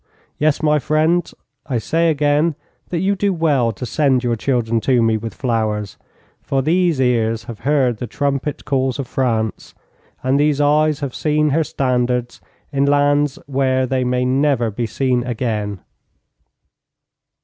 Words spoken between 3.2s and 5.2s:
well to send your children to me